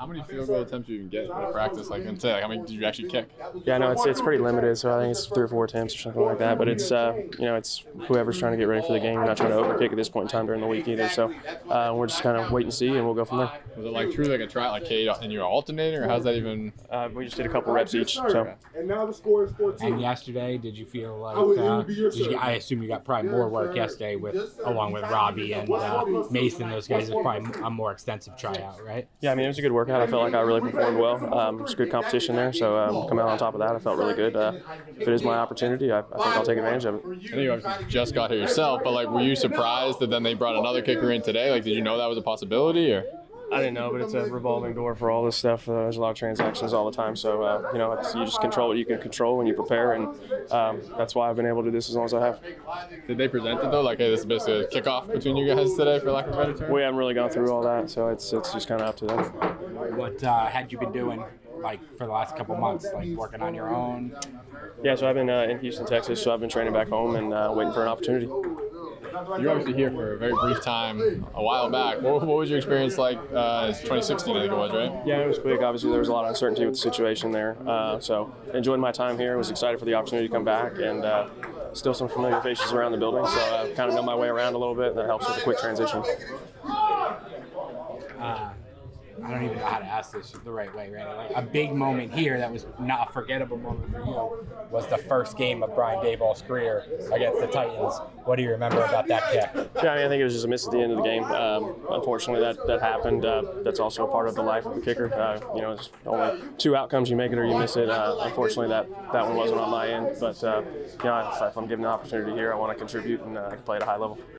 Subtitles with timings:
[0.00, 1.88] How many field goal attempts do you even get in practice?
[1.88, 3.28] Like, in say, like, how many did you actually kick?
[3.64, 4.76] Yeah, no, it's it's pretty limited.
[4.76, 6.58] So I think it's three or four attempts or something like that.
[6.58, 9.14] But it's uh, you know it's whoever's trying to get ready for the game.
[9.14, 11.08] We're not trying to overkick at this point in time during the week either.
[11.10, 11.32] So
[11.70, 13.52] uh, we're just kind of wait and see, and we'll go from there.
[13.76, 16.34] Was it like truly like a try, like Cade, and you're alternating, or how's that
[16.34, 16.72] even?
[16.90, 18.14] Uh, we just did a couple reps each.
[18.16, 19.92] So And now the score is 14.
[19.92, 21.36] And yesterday, did you feel like?
[21.36, 22.36] Uh, would be your did you.
[22.36, 26.68] I assume you got probably more work yesterday with, along with Robbie and uh, Mason.
[26.68, 29.06] Those guys it was probably a more extensive tryout, right?
[29.20, 30.02] yeah, I mean it was a good workout.
[30.02, 31.28] I felt like I really performed well.
[31.32, 32.52] Um, it's good competition there.
[32.52, 34.36] So um, coming out on top of that, I felt really good.
[34.36, 34.52] Uh,
[34.98, 37.02] if it is my opportunity, I, I think I'll take advantage of it.
[37.32, 40.56] I you just got here yourself, but like, were you surprised that then they brought
[40.56, 41.50] another kicker in today?
[41.50, 43.06] Like, did you know that was a possibility, or?
[43.54, 45.68] I didn't know, but it's a revolving door for all this stuff.
[45.68, 48.24] Uh, there's a lot of transactions all the time, so uh, you know it's, you
[48.24, 50.08] just control what you can control when you prepare, and
[50.52, 52.40] um, that's why I've been able to do this as long as I have.
[53.06, 53.82] Did they present it though?
[53.82, 56.36] Like, hey, this is basically a kickoff between you guys today, for lack of a
[56.36, 56.72] better term.
[56.72, 59.06] We haven't really gone through all that, so it's it's just kind of up to
[59.06, 59.24] them.
[59.96, 61.22] What uh, had you been doing
[61.58, 62.86] like for the last couple months?
[62.92, 64.16] Like working on your own?
[64.82, 67.32] Yeah, so I've been uh, in Houston, Texas, so I've been training back home and
[67.32, 68.26] uh, waiting for an opportunity.
[69.40, 72.00] You're obviously here for a very brief time a while back.
[72.02, 73.18] What, what was your experience like?
[73.32, 75.06] Uh, 2016, I think it was, right?
[75.06, 75.60] Yeah, it was quick.
[75.62, 78.90] Obviously, there was a lot of uncertainty with the situation there, uh, so enjoyed my
[78.92, 79.36] time here.
[79.38, 81.28] Was excited for the opportunity to come back, and uh,
[81.74, 84.54] still some familiar faces around the building, so I kind of know my way around
[84.54, 86.02] a little bit, and that helps with the quick transition.
[89.22, 91.14] I don't even know how to ask this the right way, Randy.
[91.14, 94.98] Like a big moment here that was not a forgettable moment for you was the
[94.98, 98.00] first game of Brian Daboll's career against the Titans.
[98.24, 99.68] What do you remember about that kick?
[99.76, 101.04] Yeah, I mean, I think it was just a miss at the end of the
[101.04, 101.24] game.
[101.24, 103.24] Um, unfortunately, that that happened.
[103.24, 105.12] Uh, that's also part of the life of the kicker.
[105.12, 107.88] Uh, you know, it's only two outcomes: you make it or you miss it.
[107.88, 110.16] Uh, unfortunately, that that one wasn't on my end.
[110.18, 110.62] But uh,
[110.98, 113.50] you know, if, if I'm given the opportunity here, I want to contribute and uh,
[113.64, 114.18] play at a high level.